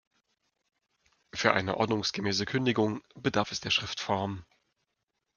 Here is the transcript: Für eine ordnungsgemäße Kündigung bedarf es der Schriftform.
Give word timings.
Für 1.35 1.53
eine 1.53 1.77
ordnungsgemäße 1.77 2.47
Kündigung 2.47 3.03
bedarf 3.13 3.51
es 3.51 3.59
der 3.59 3.69
Schriftform. 3.69 4.47